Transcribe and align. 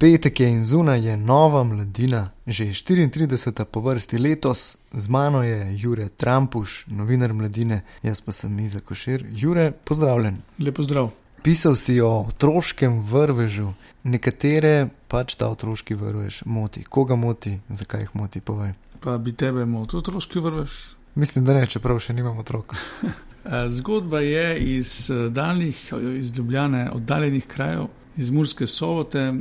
Petek 0.00 0.40
je 0.40 0.48
in 0.48 0.64
zunaj 0.64 1.06
je 1.06 1.16
nova 1.16 1.64
mladina, 1.64 2.30
že 2.46 2.64
34. 2.64 3.64
po 3.64 3.80
vrsti 3.80 4.18
letos, 4.18 4.76
z 4.92 5.08
mano 5.08 5.42
je 5.42 5.76
Jure 5.78 6.08
Trampuš, 6.08 6.86
novinar 6.86 7.32
mladine, 7.32 7.82
jaz 8.02 8.20
pa 8.20 8.32
sem 8.32 8.60
Iza 8.60 8.78
Košir. 8.78 9.26
Jure, 9.32 9.72
pozdravljen. 9.84 10.38
Lepo 10.58 10.82
zdrav. 10.82 11.10
Pisal 11.42 11.76
si 11.76 12.00
o 12.00 12.08
otroškem 12.28 13.02
vrvežu, 13.02 13.74
nekatere 14.02 14.88
pač 15.08 15.34
ta 15.36 15.52
otroški 15.52 15.94
vrvež 15.94 16.42
moti. 16.46 16.84
Koga 16.84 17.16
moti, 17.16 17.58
zakaj 17.68 18.00
jih 18.00 18.16
moti, 18.16 18.40
povej. 18.40 18.72
Pa 19.04 19.18
bi 19.18 19.36
tebe 19.36 19.66
motil 19.68 20.00
otroški 20.00 20.40
vrvež? 20.40 20.80
Mislim, 21.14 21.44
da 21.44 21.60
ne, 21.60 21.66
čeprav 21.66 22.00
še 22.00 22.16
nimam 22.16 22.40
otrok. 22.40 22.72
Zgodba 23.76 24.24
je 24.24 24.58
iz 24.78 25.10
daljnih, 25.30 25.92
iz 26.24 26.36
Ljubljane, 26.38 26.88
oddaljenih 26.90 27.46
krajev, 27.46 27.90
iz 28.16 28.30
Murske 28.30 28.66
sobote, 28.66 29.32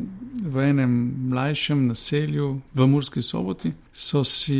v 0.45 0.69
enem 0.69 0.91
mlajšem 1.29 1.87
naselju 1.87 2.61
v 2.73 2.87
Murski 2.87 3.21
soboti, 3.21 3.71
so 3.93 4.23
si 4.23 4.59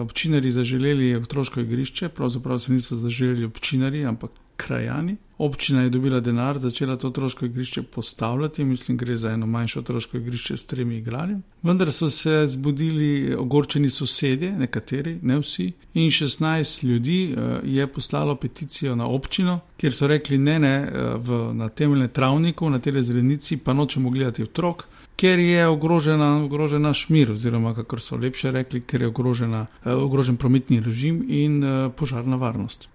občinari 0.00 0.50
zaželeli 0.50 1.14
otroško 1.16 1.60
igrišče, 1.60 2.08
pravzaprav 2.08 2.58
se 2.58 2.72
niso 2.72 2.96
zaželeli 2.96 3.44
občinari, 3.44 4.04
ampak 4.04 4.30
krajani. 4.56 5.16
Občina 5.42 5.82
je 5.82 5.90
dobila 5.90 6.20
denar, 6.20 6.58
začela 6.58 6.96
to 6.96 7.08
otroško 7.08 7.46
igrišče 7.46 7.82
postavljati, 7.82 8.64
mislim, 8.64 8.96
gre 8.96 9.16
za 9.16 9.30
eno 9.30 9.46
manjše 9.46 9.78
otroško 9.78 10.16
igrišče 10.16 10.56
s 10.56 10.66
tremi 10.66 10.96
igrali. 10.96 11.34
Vendar 11.62 11.92
so 11.92 12.10
se 12.10 12.44
zbudili 12.46 13.34
ogorčeni 13.34 13.90
sosedje, 13.90 14.52
nekateri, 14.58 15.16
ne 15.22 15.38
vsi, 15.38 15.72
in 15.94 16.10
16 16.10 16.84
ljudi 16.84 17.34
je 17.64 17.86
poslalo 17.86 18.36
peticijo 18.36 18.94
na 18.96 19.06
občino, 19.06 19.58
kjer 19.76 19.92
so 19.92 20.06
rekli: 20.06 20.38
ne, 20.38 20.58
ne, 20.58 20.76
v, 21.16 21.42
na 21.54 21.68
temeljne 21.68 22.08
travniku, 22.08 22.70
na 22.70 22.78
tej 22.78 23.02
zelenici 23.02 23.56
pa 23.56 23.72
nočemo 23.72 24.10
gledati 24.10 24.42
otrok. 24.42 24.86
Ker 25.16 25.38
je 25.38 25.66
ogrožena, 25.66 26.44
ogrožen 26.44 26.82
naš 26.82 27.08
mir, 27.08 27.32
oziroma 27.32 27.74
kako 27.74 27.98
so 27.98 28.16
lepše 28.16 28.50
rekli, 28.50 28.80
ker 28.80 29.02
je 29.02 29.10
ogrožena, 29.10 29.66
ogrožen 29.84 30.36
prometni 30.36 30.80
režim 30.80 31.24
in 31.28 31.62
požarna 31.96 32.36
varnost 32.36 32.91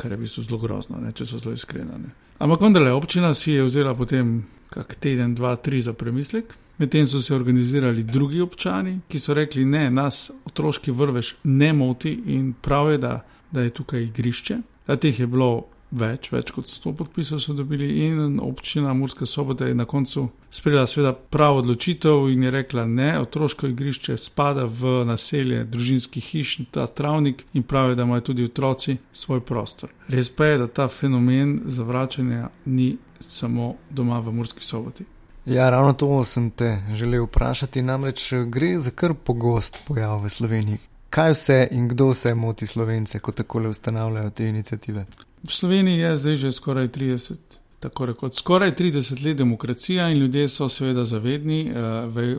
kar 0.00 0.14
je 0.14 0.16
v 0.16 0.24
bistvu 0.24 0.46
zelo 0.46 0.58
grozno, 0.58 0.96
ne, 1.00 1.12
če 1.12 1.26
so 1.28 1.38
zelo 1.38 1.52
iskreni. 1.54 2.10
Ampak 2.40 2.64
vendarle, 2.64 2.92
občina 2.96 3.34
si 3.36 3.52
je 3.52 3.66
vzela 3.66 3.92
potem 3.94 4.40
kak 4.72 4.94
teden, 5.02 5.34
dva, 5.36 5.56
tri 5.60 5.82
za 5.84 5.92
premislek. 5.92 6.54
Medtem 6.80 7.04
so 7.06 7.20
se 7.20 7.34
organizirali 7.34 8.06
drugi 8.08 8.40
občani, 8.40 9.00
ki 9.08 9.18
so 9.20 9.34
rekli: 9.36 9.66
ne, 9.68 9.90
nas 9.90 10.30
otroški 10.48 10.94
vrvež 10.96 11.34
ne 11.44 11.72
moti 11.76 12.14
in 12.32 12.54
prav 12.56 12.94
je, 12.94 12.98
da, 12.98 13.18
da 13.52 13.66
je 13.66 13.74
tukaj 13.76 14.06
igrišče. 14.08 14.56
Da 14.86 14.96
teh 14.96 15.20
je 15.20 15.26
bilo 15.26 15.66
več, 15.90 16.30
več 16.32 16.50
kot 16.54 16.68
100 16.70 16.92
podpisov 16.96 17.40
so 17.42 17.54
dobili 17.54 17.88
in 18.06 18.38
občina 18.40 18.94
Murska 18.94 19.26
sobota 19.26 19.66
je 19.66 19.74
na 19.74 19.84
koncu 19.84 20.28
sprejela 20.50 20.86
seveda 20.86 21.12
prav 21.12 21.56
odločitev 21.56 22.28
in 22.30 22.42
je 22.42 22.50
rekla 22.50 22.86
ne, 22.86 23.10
otroško 23.20 23.66
igrišče 23.66 24.16
spada 24.16 24.64
v 24.64 25.04
naselje 25.06 25.64
družinskih 25.64 26.24
hiš, 26.24 26.56
ta 26.70 26.86
travnik 26.86 27.44
in 27.52 27.62
pravi, 27.62 27.96
da 27.96 28.02
imajo 28.02 28.20
tudi 28.20 28.44
otroci 28.44 28.96
svoj 29.12 29.40
prostor. 29.40 29.90
Res 30.08 30.30
pa 30.30 30.52
je, 30.52 30.58
da 30.58 30.66
ta 30.66 30.88
fenomen 30.88 31.60
zavračanja 31.66 32.48
ni 32.64 32.96
samo 33.20 33.74
doma 33.90 34.20
v 34.20 34.32
Murski 34.32 34.64
soboti. 34.64 35.04
Ja, 35.46 35.70
ravno 35.70 35.92
to 35.92 36.24
sem 36.24 36.50
te 36.50 36.82
želel 36.94 37.24
vprašati, 37.24 37.82
namreč 37.82 38.32
gre 38.46 38.78
za 38.78 38.90
kar 38.90 39.14
pogost 39.14 39.78
pojav 39.88 40.20
v 40.24 40.30
Sloveniji. 40.30 40.78
Kaj 41.10 41.32
vse 41.32 41.68
in 41.70 41.88
kdo 41.88 42.10
vse 42.12 42.34
moti 42.34 42.66
slovence, 42.66 43.18
ko 43.18 43.32
tako 43.32 43.58
le 43.58 43.68
ustanavljajo 43.68 44.30
te 44.30 44.48
inicijative? 44.48 45.06
V 45.42 45.52
Sloveniji 45.52 45.98
je 45.98 46.16
zdaj 46.16 46.36
že 46.36 46.52
skoraj 46.52 46.88
30, 46.88 47.38
tako 47.80 48.06
rekoč, 48.06 48.38
skoraj 48.38 48.74
30 48.74 49.24
let 49.24 49.36
demokracija 49.36 50.08
in 50.10 50.18
ljudje 50.18 50.48
so 50.48 50.68
seveda 50.68 51.04
zavedni, 51.04 51.72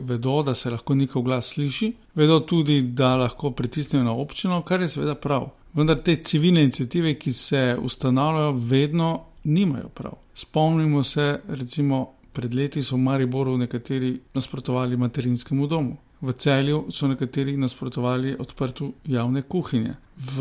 vedo, 0.06 0.42
da 0.42 0.54
se 0.54 0.70
lahko 0.70 0.94
njihov 0.94 1.22
glas 1.22 1.46
sliši, 1.54 1.92
vedo 2.14 2.40
tudi, 2.40 2.82
da 2.82 3.16
lahko 3.16 3.50
pritisnejo 3.50 4.04
na 4.04 4.12
občino, 4.12 4.62
kar 4.62 4.80
je 4.80 4.88
seveda 4.88 5.14
prav. 5.14 5.48
Vendar 5.74 6.02
te 6.04 6.16
civilne 6.16 6.62
inicijative, 6.62 7.14
ki 7.18 7.32
se 7.32 7.76
ustanavljajo, 7.82 8.52
vedno 8.52 9.20
nimajo 9.44 9.88
prav. 9.88 10.12
Spomnimo 10.34 11.02
se, 11.02 11.40
recimo, 11.48 12.10
pred 12.32 12.54
leti 12.54 12.82
so 12.82 12.96
v 12.96 13.00
Mariboru 13.00 13.56
nekateri 13.58 14.20
nasprotovali 14.34 14.96
materinskemu 14.96 15.66
domu. 15.66 15.96
V 16.20 16.32
celju 16.32 16.84
so 16.90 17.08
nekateri 17.08 17.56
nasprotovali 17.56 18.36
odprtju 18.38 18.92
javne 19.04 19.42
kuhinje, 19.42 19.94
v 20.16 20.38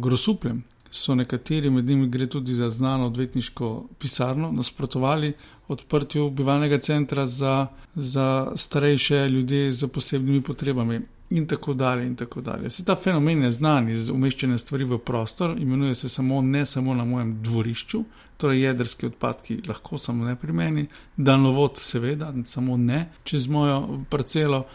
Grosupljem 0.00 0.62
so 0.92 1.14
nekateri, 1.14 1.70
med 1.70 1.84
njimi 1.84 2.08
gre 2.08 2.26
tudi 2.26 2.54
za 2.54 2.70
znano 2.70 3.06
odvetniško 3.06 3.88
pisarno, 3.98 4.52
nasprotovali 4.52 5.32
odprtju 5.68 6.30
bivalnega 6.30 6.78
centra 6.78 7.26
za, 7.26 7.66
za 7.94 8.52
starejše 8.56 9.28
ljudi 9.28 9.72
z 9.72 9.88
posebnimi 9.88 10.42
potrebami, 10.42 11.00
in 11.30 11.46
tako 11.46 11.74
dalje. 11.74 12.06
In 12.06 12.16
tako 12.16 12.40
dalje. 12.40 12.70
Se 12.70 12.84
ta 12.84 12.96
fenomen 12.96 13.42
je 13.42 13.52
znan 13.52 13.88
iz 13.88 14.08
umeščene 14.10 14.58
stvari 14.58 14.84
v 14.84 14.98
prostor, 14.98 15.56
imenuje 15.58 15.94
se 15.94 16.08
samo 16.08 16.42
ne 16.42 16.66
samo 16.66 16.94
na 16.94 17.04
mojem 17.04 17.42
dvorišču, 17.42 18.04
torej 18.36 18.62
jedrski 18.62 19.06
odpadki, 19.06 19.60
lahko 19.68 19.98
samo 19.98 20.24
ne 20.24 20.36
pri 20.36 20.52
meni, 20.52 20.86
daljnovod, 21.16 21.78
seveda, 21.78 22.32
samo 22.44 22.76
ne 22.76 23.06
čez 23.24 23.48
mojo 23.48 24.04
parcelo. 24.10 24.66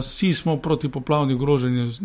Vsi 0.00 0.28
uh, 0.30 0.34
smo 0.34 0.56
proti 0.56 0.88
poplavni 0.88 1.34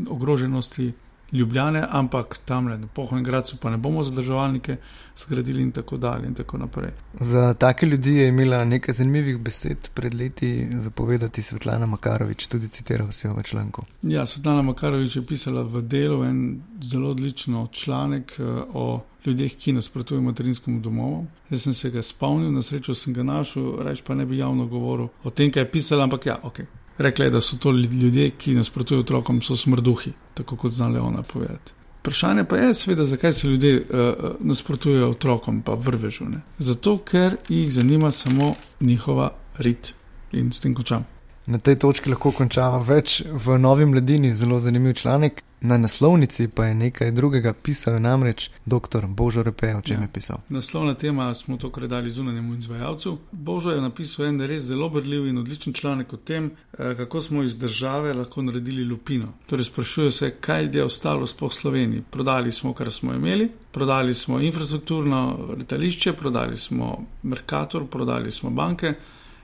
ogroženosti 0.10 0.92
Ljubljane, 1.32 1.88
ampak 1.90 2.38
tam 2.46 2.68
le 2.68 2.78
na 2.78 2.88
Pohojem 2.88 3.24
Gradu 3.24 3.58
pa 3.62 3.70
ne 3.70 3.78
bomo 3.78 4.04
zadrževalnike 4.04 4.78
zgradili 5.18 5.62
in 5.62 5.72
tako 5.72 5.98
dalje 5.98 6.28
in 6.28 6.34
tako 6.34 6.58
naprej. 6.58 6.92
Za 7.20 7.54
take 7.54 7.86
ljudi 7.86 8.16
je 8.16 8.28
imela 8.28 8.66
nekaj 8.66 8.94
zanimivih 8.94 9.38
besed 9.38 9.90
pred 9.94 10.14
leti 10.14 10.68
zapovedati 10.78 11.42
Svetlana 11.42 11.86
Makarovič, 11.86 12.48
tudi 12.48 12.68
citiral 12.68 13.12
si 13.12 13.28
jo 13.28 13.34
v 13.34 13.44
članku. 13.44 13.86
Ja, 14.02 14.26
Svetlana 14.26 14.62
Makarovič 14.62 15.16
je 15.16 15.26
pisala 15.26 15.62
v 15.62 15.82
delu 15.82 16.24
en 16.24 16.62
zelo 16.82 17.10
odlično 17.10 17.68
članek 17.72 18.40
o 18.74 19.04
ljudeh, 19.26 19.56
ki 19.56 19.74
nasprotujejo 19.74 20.22
materinskemu 20.22 20.80
domovu. 20.80 21.26
Jaz 21.50 21.64
sem 21.64 21.74
se 21.74 21.90
ga 21.90 22.02
spomnil, 22.02 22.52
na 22.52 22.62
srečo 22.62 22.94
sem 22.94 23.14
ga 23.14 23.24
našel, 23.24 23.84
reč 23.86 24.02
pa 24.02 24.16
ne 24.16 24.26
bi 24.26 24.38
javno 24.38 24.66
govoril 24.66 25.08
o 25.24 25.30
tem, 25.30 25.52
kaj 25.52 25.64
je 25.64 25.72
pisala, 25.72 26.04
ampak 26.04 26.26
ja, 26.26 26.40
ok. 26.44 26.60
Rekla 27.02 27.26
je, 27.26 27.32
da 27.32 27.42
so 27.42 27.58
to 27.58 27.72
ljudje, 27.72 28.30
ki 28.38 28.54
nasprotujejo 28.54 29.02
otrokom, 29.02 29.42
so 29.42 29.56
smrduhi, 29.58 30.12
tako 30.38 30.56
kot 30.56 30.72
znala 30.72 31.02
ona 31.02 31.24
povedati. 31.24 31.74
Vprašanje 32.02 32.44
pa 32.44 32.58
je, 32.58 32.74
seveda, 32.74 33.06
zakaj 33.06 33.34
se 33.34 33.48
ljudje 33.48 33.78
uh, 33.78 34.26
nasprotujejo 34.40 35.10
otrokom, 35.10 35.62
pa 35.62 35.74
vrvežu. 35.74 36.26
Ne? 36.30 36.42
Zato, 36.58 36.98
ker 36.98 37.38
jih 37.50 37.74
zanima 37.74 38.12
samo 38.12 38.56
njihova 38.80 39.32
rit 39.58 39.94
in 40.32 40.52
s 40.52 40.62
tem 40.62 40.76
končam. 40.76 41.06
Na 41.52 41.60
tej 41.60 41.76
točki 41.84 42.08
lahko 42.08 42.30
končava 42.32 42.78
več 42.80 43.18
v 43.28 43.58
novi 43.60 43.84
mladini, 43.86 44.30
zelo 44.36 44.60
zanimiv 44.64 44.94
članek. 44.96 45.42
Na 45.62 45.76
naslovnici 45.78 46.48
pa 46.48 46.70
je 46.70 46.76
nekaj 46.76 47.12
drugega 47.12 47.52
pisal, 47.54 48.00
namreč 48.02 48.48
dr. 48.66 49.06
Božo 49.06 49.44
Repe, 49.44 49.74
o 49.76 49.82
čem 49.82 50.00
ja. 50.00 50.08
je 50.08 50.14
pisal. 50.14 50.40
Naslovna 50.50 50.96
tema 50.96 51.28
smo 51.34 51.58
to 51.58 51.70
predali 51.70 52.10
zunanjemu 52.10 52.56
izvajalcu. 52.56 53.18
Božo 53.32 53.76
je 53.76 53.82
napisal 53.82 54.26
en 54.30 54.40
res 54.48 54.64
zelo 54.64 54.90
brljiv 54.90 55.28
in 55.28 55.44
odličen 55.44 55.74
članek 55.74 56.14
o 56.14 56.18
tem, 56.18 56.50
kako 56.78 57.22
smo 57.22 57.44
iz 57.44 57.60
države 57.60 58.14
lahko 58.14 58.42
naredili 58.42 58.88
lupino. 58.88 59.34
Torej, 59.46 59.68
sprašuje 59.68 60.12
se, 60.12 60.34
kaj 60.40 60.70
je 60.72 60.86
ostalo 60.88 61.28
sploh 61.28 61.54
Sloveniji. 61.54 62.08
Prodali 62.10 62.52
smo, 62.52 62.74
kar 62.74 62.92
smo 62.92 63.14
imeli, 63.14 63.52
prodali 63.72 64.14
smo 64.14 64.40
infrastrukturno 64.40 65.50
letališče, 65.60 66.14
prodali 66.14 66.58
smo 66.58 67.06
Merkator, 67.24 67.88
prodali 67.88 68.32
smo 68.32 68.50
banke. 68.50 68.96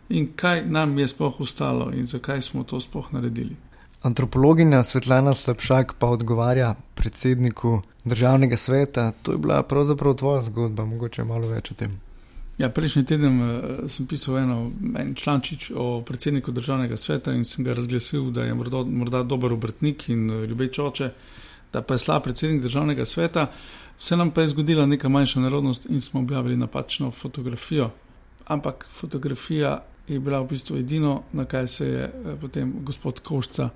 In 0.09 0.29
kaj 0.35 0.66
nam 0.66 0.97
je 1.00 1.07
sploh 1.07 1.41
ostalo 1.41 1.91
in 1.94 2.06
zakaj 2.06 2.41
smo 2.41 2.63
to 2.63 2.79
sploh 2.79 3.12
naredili? 3.12 3.56
Antropologinja 4.01 4.84
Svetlana 4.84 5.34
Slabšak 5.34 5.94
pa 6.00 6.07
odgovarja 6.07 6.75
predsedniku 6.95 7.81
državnega 8.06 8.57
sveta, 8.57 9.12
to 9.22 9.31
je 9.31 9.38
bila 9.38 9.63
pravzaprav 9.63 10.16
tvoja 10.16 10.41
zgodba, 10.41 10.85
mogoče 10.85 11.23
malo 11.23 11.47
več 11.47 11.72
o 11.72 11.75
tem. 11.75 11.97
Ja, 12.57 12.69
prejšnji 12.69 13.03
teden 13.06 13.41
uh, 13.41 13.90
sem 13.90 14.07
pisal 14.07 14.38
eno, 14.38 14.72
en 14.97 15.12
člančič 15.16 15.72
o 15.75 16.01
predsedniku 16.01 16.52
državnega 16.52 16.97
sveta 16.97 17.34
in 17.34 17.43
sem 17.46 17.66
ga 17.66 17.76
razglasil, 17.78 18.32
da 18.32 18.47
je 18.47 18.53
morda, 18.53 18.82
morda 18.84 19.23
dober 19.23 19.53
obrtnik 19.53 20.08
in 20.09 20.29
uh, 20.29 20.46
ljubeč 20.49 20.79
oče, 20.79 21.11
da 21.73 21.82
pa 21.82 21.93
je 21.93 22.05
slab 22.05 22.23
predsednik 22.23 22.64
državnega 22.64 23.05
sveta. 23.05 23.49
Vse 23.99 24.17
nam 24.17 24.32
pa 24.32 24.41
je 24.41 24.53
zgodila 24.55 24.85
neka 24.85 25.09
manjša 25.09 25.40
nerodnost 25.40 25.85
in 25.90 26.02
smo 26.02 26.20
objavili 26.20 26.58
napačno 26.58 27.11
fotografijo. 27.11 27.91
Ampak 28.47 28.87
fotografija 28.90 29.84
je 30.08 30.20
bila 30.20 30.42
v 30.42 30.50
bistvu 30.54 30.78
edino, 30.78 31.24
na 31.34 31.46
kaj 31.46 31.68
se 31.68 31.88
je 31.88 32.04
eh, 32.04 32.36
potem 32.42 32.74
gospod 32.84 33.20
Košča 33.20 33.70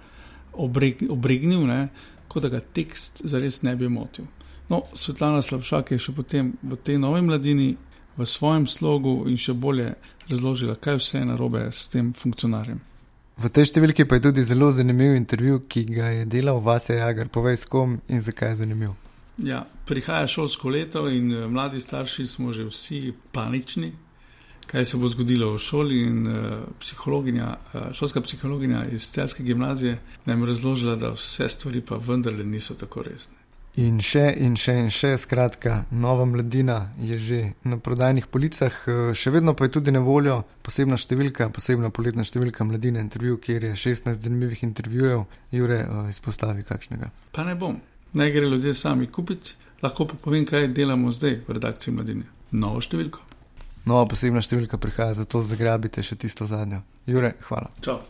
obreg, 0.54 1.04
obregnil, 1.10 1.66
ne, 1.68 1.88
kot 2.28 2.44
da 2.44 2.50
ga 2.50 2.60
tekst 2.60 3.22
zares 3.24 3.62
ne 3.62 3.76
bi 3.76 3.90
motil. 3.90 4.26
No, 4.70 4.84
Svetlana 4.96 5.42
Slabšak 5.42 5.92
je 5.92 6.00
še 6.00 6.14
potem 6.16 6.54
v 6.64 6.78
tej 6.80 7.00
novi 7.00 7.22
mladini, 7.22 7.76
v 8.18 8.26
svojem 8.28 8.68
slogu 8.68 9.26
in 9.28 9.38
še 9.40 9.54
bolje 9.54 9.94
razložila, 10.30 10.76
kaj 10.76 11.00
vse 11.00 11.20
je 11.20 11.28
narobe 11.28 11.66
s 11.72 11.88
tem 11.92 12.14
funkcionarjem. 12.14 12.80
V 13.42 13.50
tej 13.50 13.72
številki 13.72 14.06
pa 14.06 14.20
je 14.20 14.28
tudi 14.28 14.44
zelo 14.46 14.70
zanimiv 14.72 15.16
intervju, 15.16 15.64
ki 15.68 15.86
ga 15.90 16.12
je 16.14 16.26
delal 16.30 16.60
Vase 16.62 17.00
Jagar. 17.00 17.32
Povej, 17.32 17.58
s 17.64 17.66
kom 17.66 17.98
in 18.12 18.22
zakaj 18.22 18.54
je 18.54 18.60
zanimiv. 18.62 18.94
Ja, 19.42 19.64
prihaja 19.88 20.28
šolsko 20.28 20.70
leto 20.70 21.08
in 21.10 21.32
eh, 21.32 21.48
mladi 21.48 21.82
starši 21.82 22.28
smo 22.28 22.54
že 22.54 22.68
vsi 22.70 23.14
panični, 23.34 23.92
kaj 24.72 24.86
se 24.86 24.98
bo 24.98 25.08
zgodilo 25.08 25.52
v 25.54 25.60
šoli. 25.60 26.00
In 26.08 26.28
uh, 26.28 26.64
psihologinja, 26.80 27.58
uh, 27.74 27.92
šolska 27.94 28.22
psihologinja 28.22 28.86
iz 28.92 29.12
Celske 29.12 29.44
gimnazije 29.44 30.00
nam 30.26 30.42
je 30.42 30.48
razložila, 30.48 30.96
da 30.96 31.12
vse 31.12 31.50
stvari 31.50 31.82
pa 31.82 32.00
vendarle 32.08 32.44
niso 32.44 32.76
tako 32.76 33.04
resne. 33.04 33.42
In 33.80 34.02
še 34.04 34.26
in 34.36 34.58
še 34.60 34.74
in 34.82 34.90
še, 34.92 35.14
skratka, 35.16 35.86
nova 35.96 36.26
mladina 36.28 36.92
je 37.00 37.20
že 37.20 37.40
na 37.64 37.78
prodajnih 37.80 38.28
policah, 38.28 38.76
še 39.16 39.32
vedno 39.32 39.54
pa 39.56 39.64
je 39.66 39.72
tudi 39.78 39.94
na 39.96 40.02
voljo 40.04 40.42
posebna 40.60 41.00
številka, 41.00 41.48
posebna 41.56 41.88
poletna 41.90 42.26
številka 42.28 42.68
mladine 42.68 43.00
intervju, 43.00 43.40
kjer 43.40 43.70
je 43.70 43.80
16 43.80 44.28
zanimivih 44.28 44.66
intervjujev, 44.68 45.24
Jure, 45.56 45.80
izpostavi 46.12 46.68
kakšnega. 46.68 47.14
Pa 47.32 47.48
ne 47.48 47.56
bom, 47.56 47.80
naj 48.12 48.36
gre 48.36 48.52
ljudje 48.52 48.76
sami 48.76 49.08
kupiti, 49.08 49.56
lahko 49.80 50.10
pa 50.12 50.20
povem, 50.20 50.44
kaj 50.44 50.74
delamo 50.76 51.12
zdaj 51.16 51.40
v 51.48 51.56
redakciji 51.56 51.96
mladine. 51.96 52.28
Novo 52.52 52.84
številko. 52.84 53.31
Nova 53.90 54.06
posebna 54.06 54.44
številka 54.46 54.78
prihaja, 54.82 55.22
zato 55.24 55.42
zagrabite 55.42 56.04
še 56.06 56.20
tisto 56.22 56.46
zadnjo. 56.50 56.84
Jure, 57.10 57.34
hvala. 57.48 57.72
Čau. 57.82 58.02